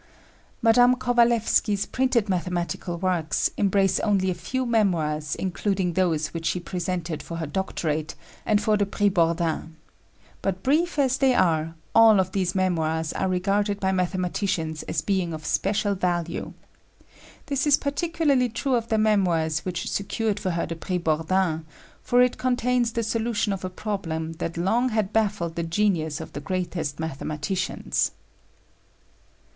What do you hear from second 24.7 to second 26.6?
had baffled the genius of the